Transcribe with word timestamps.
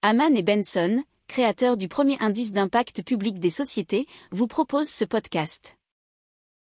Haman 0.00 0.36
et 0.36 0.44
Benson, 0.44 1.02
créateurs 1.26 1.76
du 1.76 1.88
premier 1.88 2.16
indice 2.20 2.52
d'impact 2.52 3.02
public 3.02 3.40
des 3.40 3.50
sociétés, 3.50 4.06
vous 4.30 4.46
proposent 4.46 4.88
ce 4.88 5.04
podcast. 5.04 5.76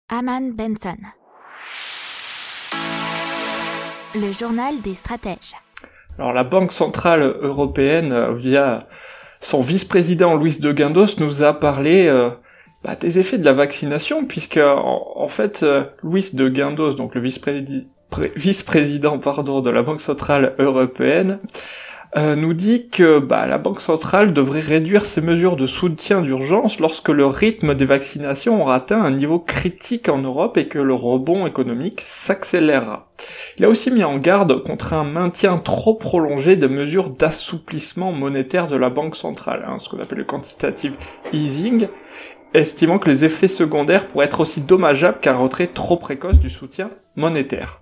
Haman 0.09 0.53
Benson. 0.53 0.97
Le 4.15 4.31
journal 4.31 4.81
des 4.81 4.95
stratèges. 4.95 5.53
Alors 6.17 6.33
la 6.33 6.43
Banque 6.43 6.71
Centrale 6.71 7.37
Européenne, 7.42 8.11
euh, 8.11 8.34
via 8.34 8.88
son 9.40 9.62
vice-président 9.62 10.36
Luis 10.36 10.58
de 10.58 10.72
Guindos, 10.72 11.20
nous 11.20 11.44
a 11.44 11.54
parlé 11.54 12.08
euh, 12.08 12.32
bah, 12.84 12.96
des 12.96 13.20
effets 13.20 13.38
de 13.38 13.46
la 13.46 13.54
vaccination, 13.54 14.26
puisque 14.26 14.58
en, 14.58 15.28
fait, 15.28 15.62
euh, 15.62 15.86
Luis 16.02 16.32
de 16.34 16.50
Guindos, 16.50 16.96
donc 16.96 17.14
le 17.14 17.22
vice-président 17.22 19.20
pardon, 19.20 19.62
de 19.62 19.70
la 19.70 19.84
Banque 19.84 20.02
Centrale 20.02 20.56
Européenne, 20.58 21.40
euh, 22.16 22.36
nous 22.36 22.54
dit 22.54 22.88
que 22.89 23.20
bah, 23.20 23.48
la 23.48 23.58
Banque 23.58 23.82
centrale 23.82 24.32
devrait 24.32 24.62
réduire 24.62 25.05
ses 25.05 25.20
mesures 25.21 25.58
de 25.58 25.68
soutien 25.68 26.22
d'urgence 26.22 26.80
lorsque 26.80 27.09
le 27.09 27.26
rythme 27.26 27.76
des 27.76 27.86
vaccinations 27.86 28.62
aura 28.62 28.76
atteint 28.76 29.04
un 29.04 29.12
niveau 29.12 29.40
critique 29.40 30.08
en 30.08 30.20
Europe 30.20 30.58
et 30.58 30.67
que 30.67 30.80
le 30.80 30.94
rebond 30.94 31.45
économique 31.45 32.02
s'accélérera. 32.02 33.09
Il 33.58 33.66
a 33.66 33.70
aussi 33.70 33.91
mis 33.91 34.05
en 34.05 34.17
garde 34.17 34.64
contre 34.64 34.94
un 34.94 35.04
maintien 35.04 35.58
trop 35.58 35.95
prolongé 35.95 36.55
des 36.55 36.70
mesures 36.70 37.09
d'assouplissement 37.09 38.14
monétaire 38.14 38.67
de 38.67 38.78
la 38.78 38.89
Banque 38.89 39.16
centrale, 39.16 39.66
hein, 39.67 39.78
ce 39.78 39.89
qu'on 39.89 40.00
appelle 40.00 40.20
le 40.20 40.23
quantitative 40.23 40.95
easing, 41.34 41.88
estimant 42.53 43.00
que 43.00 43.09
les 43.09 43.26
effets 43.26 43.50
secondaires 43.50 44.08
pourraient 44.08 44.26
être 44.26 44.39
aussi 44.39 44.62
dommageables 44.62 45.20
qu'un 45.20 45.36
retrait 45.36 45.67
trop 45.67 45.98
précoce 45.98 46.39
du 46.39 46.50
soutien 46.50 46.89
monétaire. 47.16 47.81